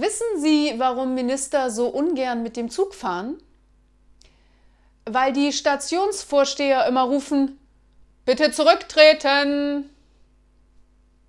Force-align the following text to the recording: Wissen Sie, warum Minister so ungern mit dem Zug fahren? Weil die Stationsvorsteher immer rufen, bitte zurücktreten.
Wissen 0.00 0.40
Sie, 0.40 0.74
warum 0.76 1.16
Minister 1.16 1.72
so 1.72 1.88
ungern 1.88 2.44
mit 2.44 2.56
dem 2.56 2.70
Zug 2.70 2.94
fahren? 2.94 3.42
Weil 5.04 5.32
die 5.32 5.52
Stationsvorsteher 5.52 6.86
immer 6.86 7.02
rufen, 7.02 7.58
bitte 8.24 8.52
zurücktreten. 8.52 9.90